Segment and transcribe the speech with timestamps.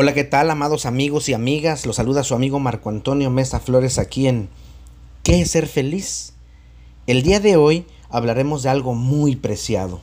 [0.00, 1.84] Hola, ¿qué tal, amados amigos y amigas?
[1.84, 4.48] Los saluda su amigo Marco Antonio Mesa Flores aquí en
[5.24, 6.34] ¿Qué es ser feliz?
[7.08, 9.98] El día de hoy hablaremos de algo muy preciado.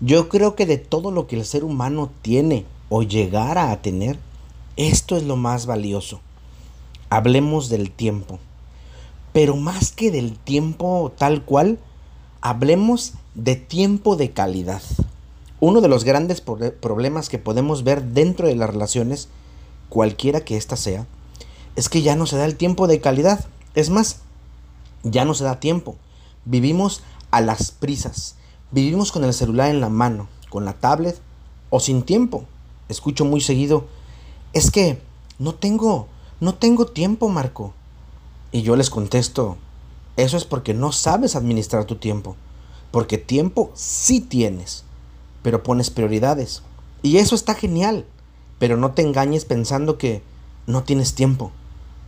[0.00, 4.18] Yo creo que de todo lo que el ser humano tiene o llegara a tener,
[4.78, 6.22] esto es lo más valioso.
[7.10, 8.38] Hablemos del tiempo.
[9.34, 11.78] Pero más que del tiempo tal cual,
[12.40, 14.80] hablemos de tiempo de calidad.
[15.60, 19.28] Uno de los grandes problemas que podemos ver dentro de las relaciones,
[19.90, 21.06] cualquiera que ésta sea,
[21.76, 23.44] es que ya no se da el tiempo de calidad.
[23.74, 24.20] Es más,
[25.02, 25.96] ya no se da tiempo.
[26.46, 28.36] Vivimos a las prisas.
[28.70, 31.20] Vivimos con el celular en la mano, con la tablet
[31.68, 32.44] o sin tiempo.
[32.88, 33.84] Escucho muy seguido,
[34.52, 35.00] es que
[35.38, 36.08] no tengo,
[36.40, 37.74] no tengo tiempo, Marco.
[38.50, 39.58] Y yo les contesto,
[40.16, 42.34] eso es porque no sabes administrar tu tiempo.
[42.90, 44.84] Porque tiempo sí tienes
[45.42, 46.62] pero pones prioridades.
[47.02, 48.04] Y eso está genial,
[48.58, 50.22] pero no te engañes pensando que
[50.66, 51.52] no tienes tiempo.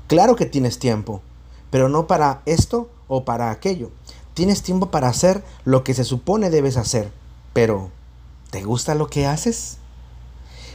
[0.07, 1.23] Claro que tienes tiempo,
[1.70, 3.91] pero no para esto o para aquello.
[4.34, 7.11] Tienes tiempo para hacer lo que se supone debes hacer,
[7.53, 7.91] pero
[8.51, 9.79] ¿te gusta lo que haces?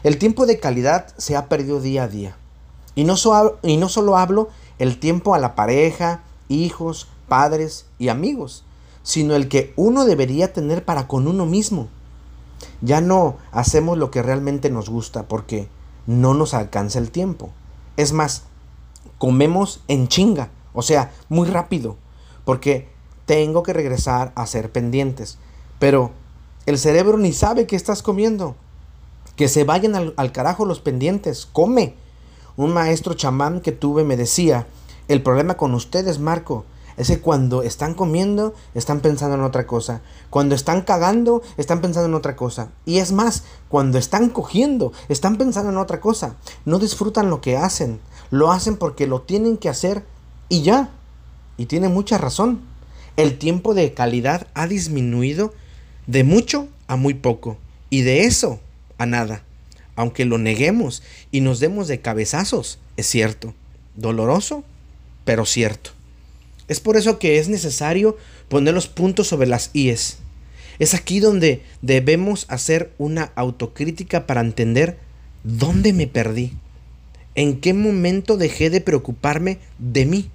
[0.04, 2.38] El tiempo de calidad se ha perdido día a día.
[2.96, 3.16] Y no,
[3.64, 8.64] y no solo hablo el tiempo a la pareja, hijos, padres y amigos,
[9.04, 11.88] sino el que uno debería tener para con uno mismo.
[12.82, 15.68] Ya no hacemos lo que realmente nos gusta porque
[16.06, 17.52] no nos alcanza el tiempo.
[17.98, 18.44] Es más,
[19.18, 21.98] comemos en chinga, o sea, muy rápido,
[22.46, 22.90] porque
[23.26, 25.38] tengo que regresar a ser pendientes.
[25.80, 26.12] Pero
[26.66, 28.56] el cerebro ni sabe que estás comiendo.
[29.36, 31.94] Que se vayan al, al carajo los pendientes, come.
[32.56, 34.66] Un maestro chamán que tuve me decía,
[35.08, 36.66] el problema con ustedes, Marco,
[36.98, 40.02] es que cuando están comiendo, están pensando en otra cosa.
[40.32, 42.72] Cuando están cagando, están pensando en otra cosa.
[42.86, 46.36] Y es más, cuando están cogiendo, están pensando en otra cosa.
[46.66, 48.00] No disfrutan lo que hacen.
[48.32, 50.04] Lo hacen porque lo tienen que hacer
[50.50, 50.90] y ya.
[51.56, 52.62] Y tiene mucha razón.
[53.16, 55.54] El tiempo de calidad ha disminuido
[56.08, 57.58] de mucho a muy poco.
[57.92, 58.60] Y de eso
[58.98, 59.44] a nada.
[59.96, 63.54] Aunque lo neguemos y nos demos de cabezazos, es cierto.
[63.96, 64.64] Doloroso,
[65.26, 65.97] pero cierto.
[66.68, 68.18] Es por eso que es necesario
[68.50, 70.18] poner los puntos sobre las IES.
[70.80, 74.98] Es aquí donde debemos hacer una autocrítica para entender
[75.44, 76.54] dónde me perdí.
[77.36, 80.30] ¿En qué momento dejé de preocuparme de mí?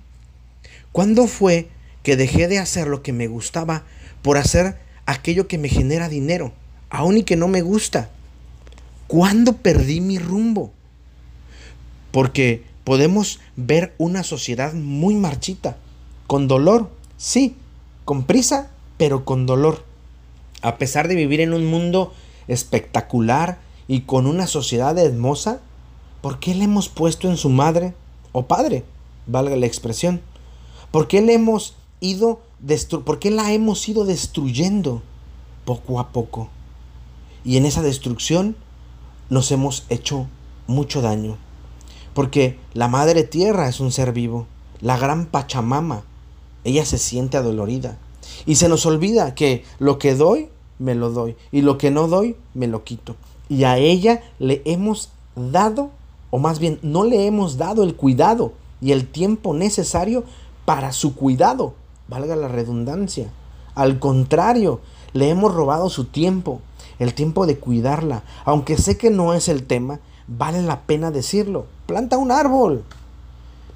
[0.93, 1.69] ¿Cuándo fue
[2.03, 3.84] que dejé de hacer lo que me gustaba
[4.22, 4.76] por hacer
[5.06, 6.53] aquello que me genera dinero,
[6.91, 8.10] aun y que no me gusta?
[9.06, 10.72] ¿Cuándo perdí mi rumbo?
[12.10, 15.76] Porque podemos ver una sociedad muy marchita,
[16.32, 16.88] con dolor,
[17.19, 17.56] sí,
[18.06, 19.84] con prisa, pero con dolor.
[20.62, 22.15] A pesar de vivir en un mundo
[22.48, 25.60] espectacular y con una sociedad hermosa,
[26.22, 27.93] ¿por qué le hemos puesto en su madre
[28.32, 28.82] o padre?
[29.26, 30.22] Valga la expresión.
[30.91, 32.41] ¿Por qué le hemos ido
[33.04, 35.03] por qué la hemos ido destruyendo
[35.66, 36.49] poco a poco?
[37.44, 38.56] Y en esa destrucción
[39.28, 40.28] nos hemos hecho
[40.66, 41.37] mucho daño.
[42.14, 44.47] Porque la madre tierra es un ser vivo,
[44.81, 46.04] la gran Pachamama,
[46.65, 47.99] ella se siente adolorida.
[48.47, 51.37] Y se nos olvida que lo que doy, me lo doy.
[51.50, 53.17] Y lo que no doy, me lo quito.
[53.49, 55.91] Y a ella le hemos dado,
[56.31, 60.25] o más bien no le hemos dado el cuidado y el tiempo necesario
[60.65, 61.75] para su cuidado.
[62.09, 63.31] Valga la redundancia.
[63.75, 64.81] Al contrario,
[65.12, 66.61] le hemos robado su tiempo,
[66.99, 68.23] el tiempo de cuidarla.
[68.44, 71.67] Aunque sé que no es el tema, vale la pena decirlo.
[71.87, 72.84] Planta un árbol.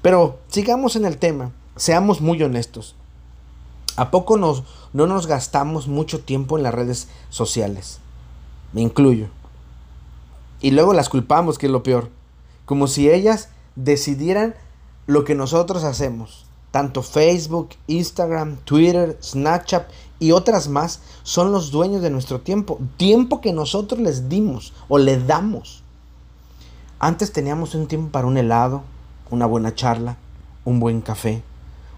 [0.01, 1.51] Pero sigamos en el tema.
[1.77, 2.95] Seamos muy honestos.
[3.97, 7.99] ¿A poco nos, no nos gastamos mucho tiempo en las redes sociales?
[8.73, 9.27] Me incluyo.
[10.59, 12.09] Y luego las culpamos, que es lo peor.
[12.65, 14.55] Como si ellas decidieran
[15.05, 16.45] lo que nosotros hacemos.
[16.71, 19.87] Tanto Facebook, Instagram, Twitter, Snapchat
[20.19, 22.79] y otras más son los dueños de nuestro tiempo.
[22.97, 25.83] Tiempo que nosotros les dimos o le damos.
[26.97, 28.81] Antes teníamos un tiempo para un helado,
[29.29, 30.17] una buena charla,
[30.65, 31.43] un buen café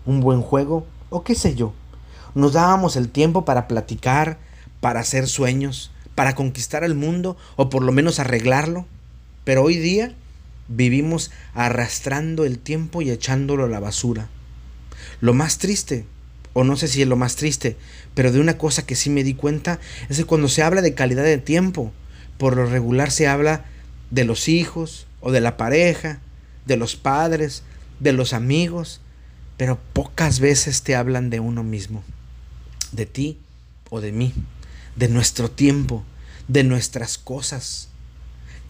[0.09, 1.73] un buen juego o qué sé yo.
[2.33, 4.39] Nos dábamos el tiempo para platicar,
[4.81, 8.87] para hacer sueños, para conquistar el mundo o por lo menos arreglarlo.
[9.43, 10.15] Pero hoy día
[10.67, 14.29] vivimos arrastrando el tiempo y echándolo a la basura.
[15.21, 16.05] Lo más triste,
[16.53, 17.77] o no sé si es lo más triste,
[18.15, 19.79] pero de una cosa que sí me di cuenta
[20.09, 21.91] es que cuando se habla de calidad de tiempo,
[22.39, 23.65] por lo regular se habla
[24.09, 26.19] de los hijos o de la pareja,
[26.65, 27.61] de los padres,
[27.99, 29.01] de los amigos,
[29.59, 32.01] pero pocas veces te hablan de uno mismo,
[32.93, 33.37] de ti
[33.89, 34.33] o de mí,
[34.95, 36.05] de nuestro tiempo,
[36.47, 37.89] de nuestras cosas.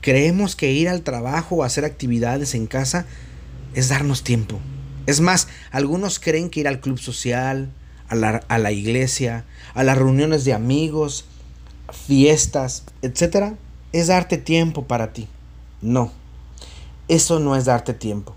[0.01, 3.05] Creemos que ir al trabajo o hacer actividades en casa
[3.75, 4.59] es darnos tiempo.
[5.05, 7.69] Es más, algunos creen que ir al club social,
[8.07, 9.45] a la, a la iglesia,
[9.75, 11.25] a las reuniones de amigos,
[12.07, 13.53] fiestas, etcétera,
[13.91, 15.27] es darte tiempo para ti.
[15.83, 16.11] No,
[17.07, 18.35] eso no es darte tiempo.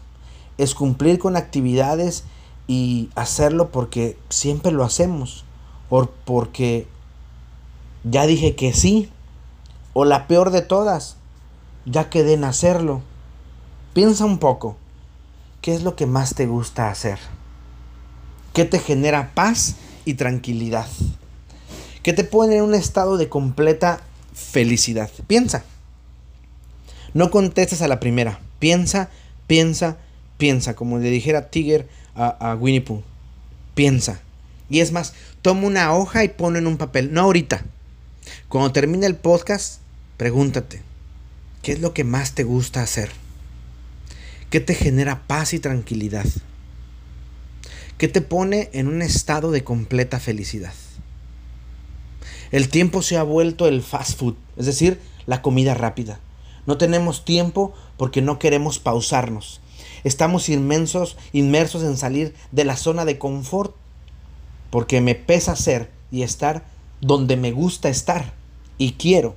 [0.58, 2.24] Es cumplir con actividades
[2.66, 5.44] y hacerlo porque siempre lo hacemos.
[5.90, 6.86] O porque
[8.04, 9.10] ya dije que sí.
[9.92, 11.16] O la peor de todas,
[11.84, 13.02] ya quedé en hacerlo.
[13.92, 14.76] Piensa un poco.
[15.60, 17.18] ¿Qué es lo que más te gusta hacer?
[18.52, 20.86] ¿Qué te genera paz y tranquilidad?
[22.02, 24.00] ¿Qué te pone en un estado de completa
[24.34, 25.10] felicidad?
[25.26, 25.64] Piensa.
[27.14, 28.40] No contestes a la primera.
[28.58, 29.10] Piensa,
[29.46, 29.98] piensa,
[30.36, 30.74] piensa.
[30.74, 33.02] Como le dijera Tiger a, Winnie Pooh.
[33.74, 34.20] Piensa.
[34.68, 37.12] Y es más, toma una hoja y ponlo en un papel.
[37.12, 37.64] No ahorita.
[38.48, 39.80] Cuando termine el podcast,
[40.16, 40.82] pregúntate.
[41.62, 43.10] ¿Qué es lo que más te gusta hacer?
[44.50, 46.26] ¿Qué te genera paz y tranquilidad?
[47.96, 50.74] ¿Qué te pone en un estado de completa felicidad?
[52.50, 56.20] El tiempo se ha vuelto el fast food, es decir, la comida rápida.
[56.66, 59.61] No tenemos tiempo porque no queremos pausarnos.
[60.04, 63.74] Estamos inmensos, inmersos en salir de la zona de confort
[64.70, 66.64] porque me pesa ser y estar
[67.00, 68.32] donde me gusta estar
[68.78, 69.34] y quiero,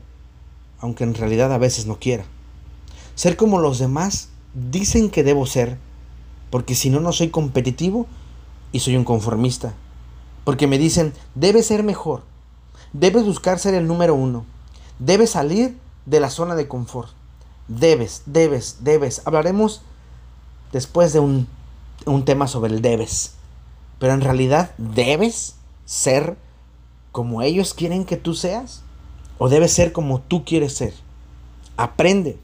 [0.80, 2.26] aunque en realidad a veces no quiera.
[3.16, 5.78] Ser como los demás dicen que debo ser,
[6.50, 8.08] porque si no, no soy competitivo
[8.72, 9.74] y soy un conformista.
[10.44, 12.24] Porque me dicen, debes ser mejor,
[12.94, 14.46] debes buscar ser el número uno,
[15.00, 17.10] debes salir de la zona de confort.
[17.68, 19.22] Debes, debes, debes.
[19.26, 19.82] Hablaremos
[20.76, 21.48] después de un,
[22.06, 23.36] un tema sobre el debes.
[23.98, 25.56] Pero en realidad, ¿debes
[25.86, 26.36] ser
[27.14, 28.84] como ellos quieren que tú seas?
[29.38, 30.94] ¿O debes ser como tú quieres ser?
[31.78, 32.38] Aprende.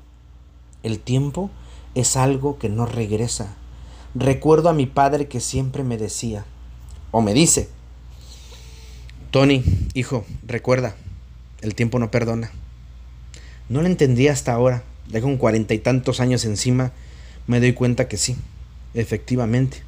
[0.82, 1.50] El tiempo
[1.94, 3.54] es algo que no regresa.
[4.16, 6.46] Recuerdo a mi padre que siempre me decía,
[7.12, 7.68] o me dice,
[9.30, 9.62] Tony,
[9.94, 10.96] hijo, recuerda,
[11.60, 12.50] el tiempo no perdona.
[13.68, 16.94] No lo entendí hasta ahora, ya con cuarenta y tantos años encima,
[17.48, 18.36] me doy cuenta que sí,
[18.94, 19.84] efectivamente,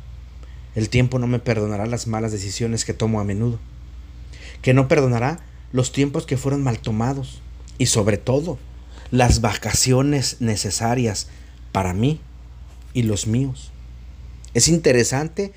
[0.76, 3.60] el tiempo no me perdonará las malas decisiones que tomo a menudo,
[4.62, 5.40] que no perdonará
[5.72, 7.42] los tiempos que fueron mal tomados.
[7.78, 8.60] Y sobre todo
[9.12, 11.28] las vacaciones necesarias
[11.72, 12.22] para mí
[12.94, 13.72] y los míos.
[14.54, 15.52] Es interesante,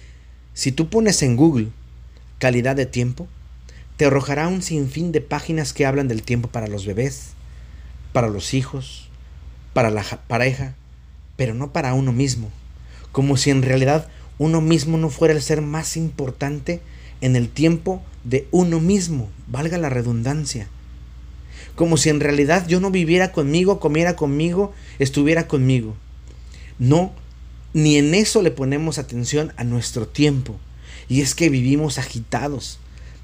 [0.55, 1.69] si tú pones en Google
[2.39, 3.29] calidad de tiempo,
[3.97, 7.31] te arrojará un sinfín de páginas que hablan del tiempo para los bebés,
[8.13, 9.09] para los hijos,
[9.73, 10.75] para la pareja,
[11.37, 12.51] pero no para uno mismo,
[13.13, 16.81] como si en realidad uno mismo no fuera el ser más importante
[17.21, 20.69] en el tiempo de uno mismo, valga la redundancia.
[21.75, 25.95] Como si en realidad yo no viviera conmigo, comiera conmigo, estuviera conmigo.
[26.79, 27.13] No,
[27.73, 30.57] ni en eso le ponemos atención a nuestro tiempo.
[31.09, 32.79] Y es que vivimos agitados,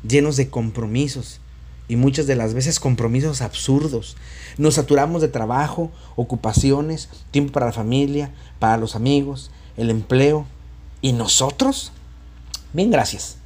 [0.06, 1.41] llenos de compromisos,
[1.88, 4.17] y muchas de las veces compromisos absurdos.
[4.58, 10.46] Nos saturamos de trabajo, ocupaciones, tiempo para la familia, para los amigos, el empleo.
[11.00, 11.93] ¿Y nosotros?
[12.73, 13.37] Bien, gracias.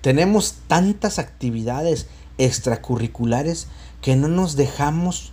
[0.00, 2.06] Tenemos tantas actividades
[2.38, 3.66] extracurriculares
[4.00, 5.32] que no nos dejamos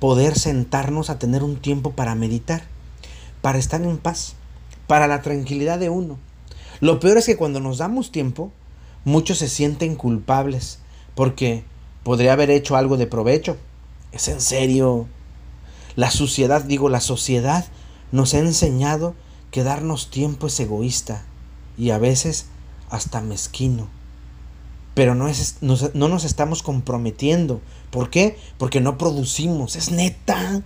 [0.00, 2.62] poder sentarnos a tener un tiempo para meditar,
[3.40, 4.34] para estar en paz,
[4.86, 6.18] para la tranquilidad de uno.
[6.80, 8.52] Lo peor es que cuando nos damos tiempo,
[9.04, 10.80] muchos se sienten culpables
[11.18, 11.64] porque
[12.04, 13.56] podría haber hecho algo de provecho.
[14.12, 15.08] Es en serio.
[15.96, 17.66] La suciedad, digo, la sociedad
[18.12, 19.16] nos ha enseñado
[19.50, 21.24] que darnos tiempo es egoísta
[21.76, 22.46] y a veces
[22.88, 23.88] hasta mezquino.
[24.94, 27.60] Pero no, es, no, no nos estamos comprometiendo.
[27.90, 28.38] ¿Por qué?
[28.56, 29.74] Porque no producimos.
[29.74, 30.62] Es neta.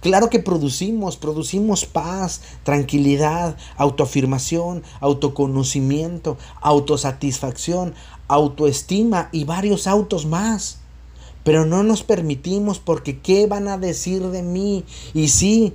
[0.00, 7.94] Claro que producimos, producimos paz, tranquilidad, autoafirmación, autoconocimiento, autosatisfacción,
[8.28, 10.78] autoestima y varios autos más.
[11.44, 14.84] Pero no nos permitimos porque ¿qué van a decir de mí?
[15.14, 15.74] Y sí,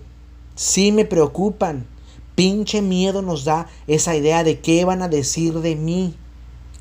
[0.55, 1.87] sí me preocupan.
[2.35, 6.15] Pinche miedo nos da esa idea de qué van a decir de mí.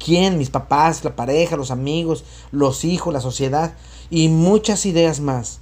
[0.04, 0.38] ¿Quién?
[0.38, 3.74] Mis papás, la pareja, los amigos, los hijos, la sociedad
[4.10, 5.60] y muchas ideas más.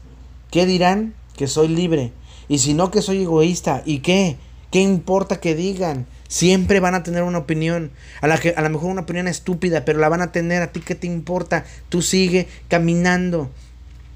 [0.51, 1.15] ¿Qué dirán?
[1.37, 2.13] Que soy libre.
[2.49, 3.83] Y si no, que soy egoísta.
[3.85, 4.39] ¿Y qué?
[4.71, 6.07] ¿Qué importa que digan?
[6.29, 7.91] Siempre van a tener una opinión.
[8.21, 10.63] A, la que, a lo mejor una opinión estúpida, pero la van a tener.
[10.63, 11.65] ¿A ti qué te importa?
[11.89, 13.51] Tú sigue caminando.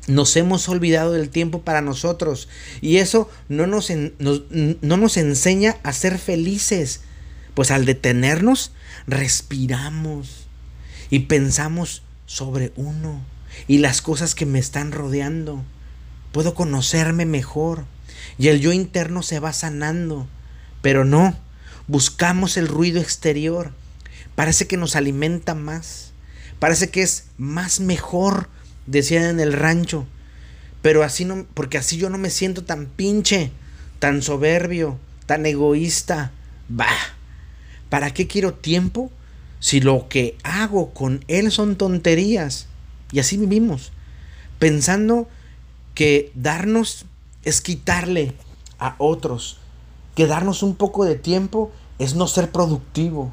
[0.08, 2.48] Nos hemos olvidado del tiempo para nosotros.
[2.80, 7.00] Y eso no nos, no nos enseña a ser felices.
[7.54, 8.72] Pues al detenernos,
[9.06, 10.46] respiramos
[11.10, 13.20] y pensamos sobre uno
[13.68, 15.62] y las cosas que me están rodeando.
[16.32, 17.84] puedo conocerme mejor
[18.38, 20.26] y el yo interno se va sanando.
[20.80, 21.36] Pero no,
[21.88, 23.72] buscamos el ruido exterior.
[24.34, 26.12] Parece que nos alimenta más.
[26.58, 28.48] Parece que es más mejor,
[28.86, 30.06] decían en el rancho.
[30.80, 33.52] Pero así no, porque así yo no me siento tan pinche,
[33.98, 36.32] tan soberbio, tan egoísta.
[36.68, 36.86] Bah,
[37.88, 39.10] ¿para qué quiero tiempo
[39.60, 42.66] si lo que hago con él son tonterías?
[43.12, 43.92] Y así vivimos,
[44.58, 45.28] pensando
[45.94, 47.06] que darnos
[47.44, 48.34] es quitarle
[48.78, 49.58] a otros,
[50.14, 53.30] que darnos un poco de tiempo es no ser productivo.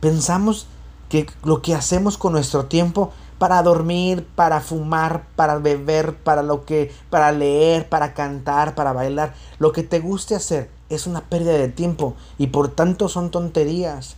[0.00, 0.66] Pensamos
[1.08, 6.64] que lo que hacemos con nuestro tiempo para dormir, para fumar, para beber, para lo
[6.64, 11.54] que para leer, para cantar, para bailar, lo que te guste hacer es una pérdida
[11.54, 14.16] de tiempo y por tanto son tonterías.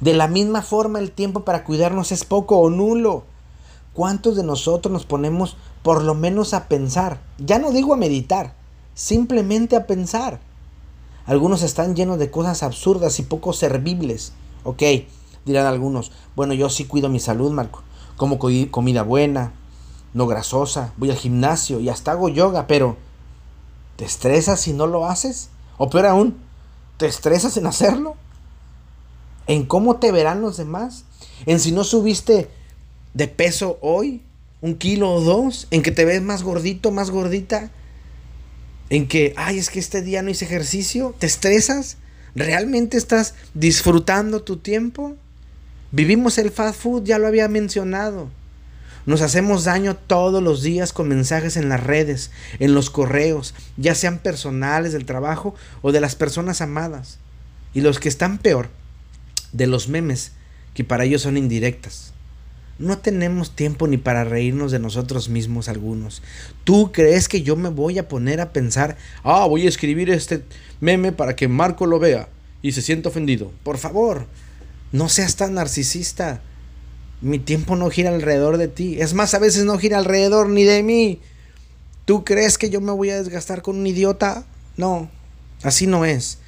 [0.00, 3.24] De la misma forma el tiempo para cuidarnos es poco o nulo.
[3.94, 7.20] ¿Cuántos de nosotros nos ponemos por lo menos a pensar?
[7.38, 8.54] Ya no digo a meditar,
[8.94, 10.40] simplemente a pensar.
[11.26, 14.32] Algunos están llenos de cosas absurdas y poco servibles.
[14.64, 14.82] Ok,
[15.44, 17.82] Dirán algunos, bueno, yo sí cuido mi salud, Marco.
[18.16, 19.52] Como comida buena,
[20.14, 22.96] no grasosa, voy al gimnasio y hasta hago yoga, pero
[23.96, 25.48] ¿te estresas si no lo haces?
[25.78, 26.36] O peor aún,
[26.96, 28.14] ¿te estresas en hacerlo?
[29.48, 31.04] ¿En cómo te verán los demás?
[31.46, 32.48] ¿En si no subiste
[33.14, 34.22] de peso hoy?
[34.60, 35.66] ¿Un kilo o dos?
[35.72, 37.72] ¿En que te ves más gordito, más gordita?
[38.92, 41.14] ¿En que, ay, es que este día no hice ejercicio?
[41.18, 41.96] ¿Te estresas?
[42.34, 45.16] ¿Realmente estás disfrutando tu tiempo?
[45.92, 48.28] Vivimos el fast food, ya lo había mencionado.
[49.06, 53.94] Nos hacemos daño todos los días con mensajes en las redes, en los correos, ya
[53.94, 57.18] sean personales del trabajo o de las personas amadas.
[57.72, 58.68] Y los que están peor,
[59.52, 60.32] de los memes,
[60.74, 62.12] que para ellos son indirectas.
[62.78, 66.22] No tenemos tiempo ni para reírnos de nosotros mismos algunos.
[66.64, 70.42] ¿Tú crees que yo me voy a poner a pensar, ah, voy a escribir este
[70.80, 72.28] meme para que Marco lo vea
[72.62, 73.52] y se sienta ofendido?
[73.62, 74.26] Por favor,
[74.90, 76.42] no seas tan narcisista.
[77.20, 79.00] Mi tiempo no gira alrededor de ti.
[79.00, 81.20] Es más, a veces no gira alrededor ni de mí.
[82.04, 84.44] ¿Tú crees que yo me voy a desgastar con un idiota?
[84.76, 85.08] No,
[85.62, 86.38] así no es.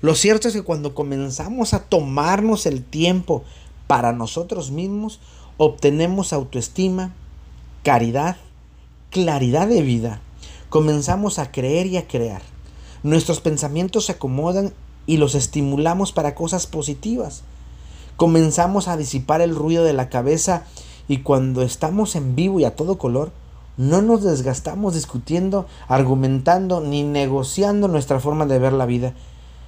[0.00, 3.44] Lo cierto es que cuando comenzamos a tomarnos el tiempo
[3.86, 5.20] para nosotros mismos,
[5.56, 7.12] obtenemos autoestima,
[7.82, 8.36] caridad,
[9.10, 10.20] claridad de vida.
[10.68, 12.42] Comenzamos a creer y a crear.
[13.02, 14.72] Nuestros pensamientos se acomodan
[15.06, 17.42] y los estimulamos para cosas positivas
[18.16, 20.62] comenzamos a disipar el ruido de la cabeza
[21.08, 23.32] y cuando estamos en vivo y a todo color,
[23.76, 29.14] no nos desgastamos discutiendo, argumentando ni negociando nuestra forma de ver la vida.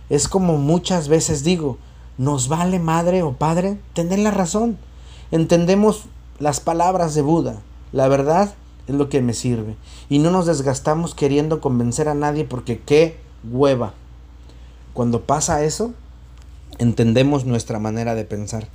[0.08, 1.78] Es como muchas veces digo,
[2.18, 4.78] nos vale madre o padre tener la razón.
[5.30, 6.04] Entendemos
[6.38, 7.60] las palabras de Buda.
[7.92, 8.54] La verdad
[8.86, 9.76] es lo que me sirve.
[10.08, 13.16] Y no nos desgastamos queriendo convencer a nadie porque qué
[13.50, 13.94] hueva.
[14.92, 15.92] Cuando pasa eso,
[16.78, 18.68] entendemos nuestra manera de pensar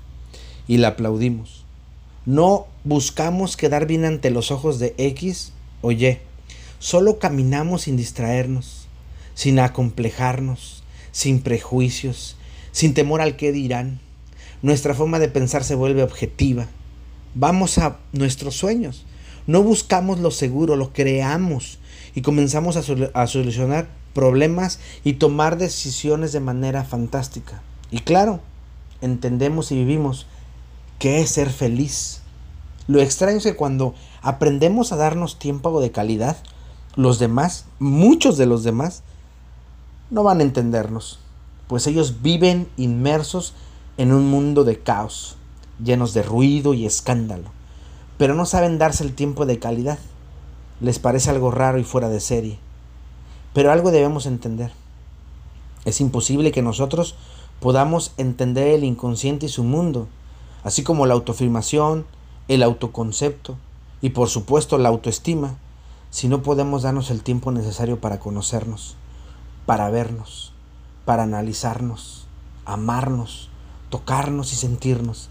[0.68, 1.66] y la aplaudimos.
[2.26, 6.20] No buscamos quedar bien ante los ojos de X o Y.
[6.80, 8.88] Solo caminamos sin distraernos,
[9.34, 12.36] sin acomplejarnos, sin prejuicios,
[12.72, 14.00] sin temor al que dirán.
[14.62, 16.68] Nuestra forma de pensar se vuelve objetiva.
[17.34, 19.06] Vamos a nuestros sueños.
[19.48, 21.80] No buscamos lo seguro, lo creamos
[22.14, 27.62] y comenzamos a, solucionar problemas y tomar decisiones de manera fantástica.
[27.90, 28.42] Y claro,
[29.02, 30.28] entendemos y vivimos
[30.98, 32.22] qué es ser feliz.
[32.88, 36.38] Lo extraño es que cuando aprendemos a darnos tiempo de calidad,
[36.96, 39.04] los demás, muchos de los demás,
[40.10, 41.20] no van a entendernos,
[41.68, 43.54] pues ellos viven inmersos
[44.00, 45.36] en un mundo de caos,
[45.84, 47.50] llenos de ruido y escándalo,
[48.18, 50.00] pero no saben darse el tiempo de calidad.
[50.80, 52.60] Les parece algo raro y fuera de serie.
[53.54, 54.72] Pero algo debemos entender.
[55.84, 57.16] Es imposible que nosotros
[57.60, 60.08] podamos entender el inconsciente y su mundo,
[60.64, 62.06] así como la autoafirmación,
[62.48, 63.58] el autoconcepto
[64.00, 65.58] y por supuesto la autoestima,
[66.10, 68.96] si no podemos darnos el tiempo necesario para conocernos,
[69.66, 70.54] para vernos,
[71.04, 72.28] para analizarnos,
[72.64, 73.49] amarnos,
[73.90, 75.30] tocarnos y sentirnos,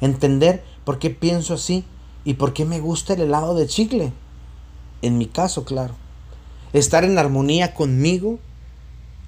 [0.00, 1.84] entender por qué pienso así
[2.24, 4.12] y por qué me gusta el helado de chicle.
[5.02, 5.94] En mi caso, claro.
[6.72, 8.38] Estar en armonía conmigo,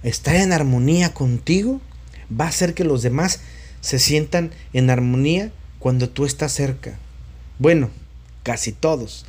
[0.02, 1.80] estar en armonía contigo
[2.28, 3.40] va a hacer que los demás
[3.80, 6.98] se sientan en armonía cuando tú estás cerca.
[7.58, 7.90] Bueno,
[8.42, 9.26] casi todos.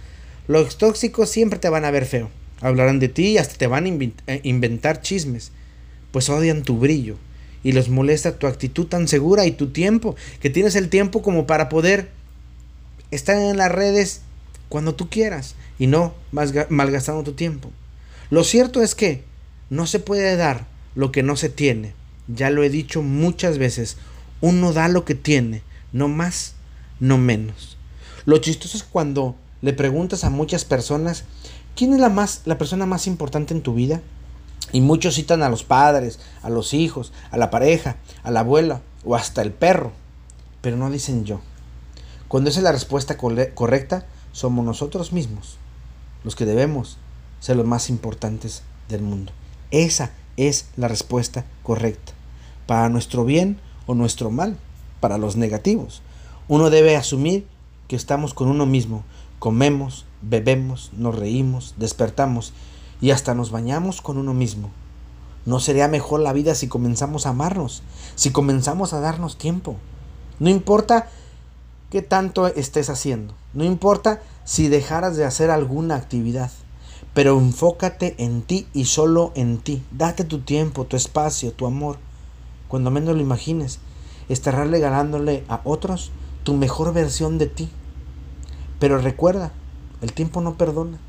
[0.47, 2.29] Los tóxicos siempre te van a ver feo.
[2.61, 5.51] Hablarán de ti y hasta te van a eh, inventar chismes.
[6.11, 7.17] Pues odian tu brillo
[7.67, 11.45] y los molesta tu actitud tan segura y tu tiempo, que tienes el tiempo como
[11.45, 12.09] para poder
[13.11, 14.21] estar en las redes
[14.69, 17.69] cuando tú quieras y no malgastando tu tiempo.
[18.29, 19.25] Lo cierto es que
[19.69, 21.93] no se puede dar lo que no se tiene.
[22.29, 23.97] Ya lo he dicho muchas veces.
[24.39, 26.53] Uno da lo que tiene, no más,
[27.01, 27.77] no menos.
[28.23, 31.25] Lo chistoso es cuando le preguntas a muchas personas,
[31.75, 34.01] ¿quién es la, más, la persona más importante en tu vida?
[34.71, 38.81] Y muchos citan a los padres, a los hijos, a la pareja, a la abuela
[39.05, 39.91] o hasta el perro,
[40.61, 41.39] pero no dicen yo.
[42.27, 45.57] Cuando esa es la respuesta correcta, somos nosotros mismos
[46.23, 46.97] los que debemos
[47.39, 49.31] ser los más importantes del mundo.
[49.71, 52.13] Esa es la respuesta correcta.
[52.65, 54.57] Para nuestro bien o nuestro mal,
[54.99, 56.01] para los negativos.
[56.47, 57.47] Uno debe asumir
[57.87, 59.03] que estamos con uno mismo.
[59.39, 62.53] Comemos, bebemos, nos reímos, despertamos
[63.01, 64.69] y hasta nos bañamos con uno mismo.
[65.45, 67.83] ¿No sería mejor la vida si comenzamos a amarnos?
[68.15, 69.77] Si comenzamos a darnos tiempo.
[70.39, 71.07] No importa
[71.89, 73.33] qué tanto estés haciendo.
[73.53, 76.51] No importa si dejaras de hacer alguna actividad.
[77.13, 79.81] Pero enfócate en ti y solo en ti.
[79.91, 81.97] Date tu tiempo, tu espacio, tu amor.
[82.67, 83.79] Cuando menos lo imagines,
[84.27, 86.11] estarás regalándole a otros
[86.43, 87.69] tu mejor versión de ti.
[88.79, 89.53] Pero recuerda,
[90.01, 90.99] el tiempo no perdona.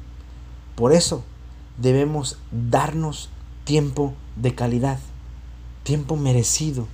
[0.77, 1.25] Por eso
[1.79, 3.31] debemos darnos
[3.65, 4.99] tiempo de calidad,
[5.83, 6.87] tiempo merecido,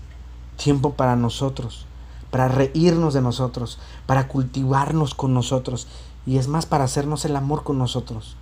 [0.56, 1.86] tiempo para nosotros,
[2.30, 5.88] para reírnos de nosotros, para cultivarnos con nosotros
[6.26, 8.36] y es más para hacernos el amor con nosotros.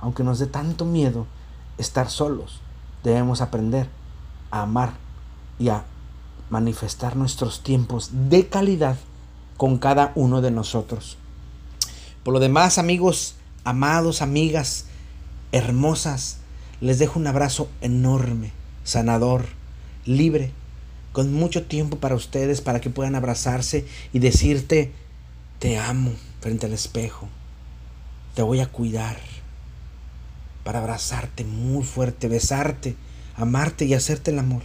[0.00, 1.26] Aunque nos dé tanto miedo
[1.78, 2.60] estar solos,
[3.02, 3.88] debemos aprender
[4.50, 4.94] a amar
[5.58, 5.84] y a
[6.48, 8.96] manifestar nuestros tiempos de calidad
[9.56, 11.16] con cada uno de nosotros.
[12.24, 14.86] Por lo demás, amigos, amados, amigas,
[15.52, 16.38] hermosas,
[16.80, 18.52] les dejo un abrazo enorme,
[18.84, 19.46] sanador,
[20.04, 20.52] libre
[21.12, 24.92] con mucho tiempo para ustedes, para que puedan abrazarse y decirte,
[25.58, 27.28] te amo frente al espejo,
[28.34, 29.18] te voy a cuidar,
[30.64, 32.94] para abrazarte muy fuerte, besarte,
[33.36, 34.62] amarte y hacerte el amor.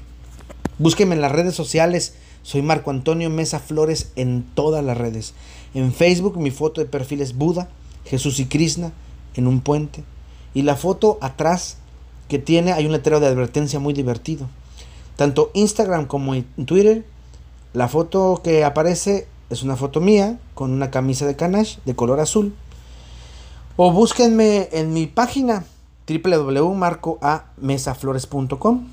[0.77, 5.33] Búsqueme en las redes sociales, soy Marco Antonio Mesa Flores en todas las redes.
[5.73, 7.69] En Facebook mi foto de perfil es Buda,
[8.05, 8.91] Jesús y Krishna
[9.35, 10.03] en un puente.
[10.55, 11.77] Y la foto atrás
[12.27, 14.47] que tiene hay un letrero de advertencia muy divertido.
[15.15, 17.05] Tanto Instagram como en Twitter,
[17.73, 22.19] la foto que aparece es una foto mía con una camisa de canache de color
[22.19, 22.55] azul.
[23.77, 25.65] O búsquenme en mi página
[26.07, 28.87] www.marcoamesaflores.com.